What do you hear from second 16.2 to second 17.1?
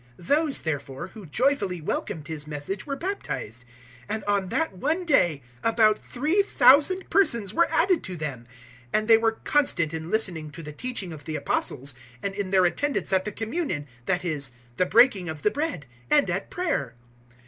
at prayer.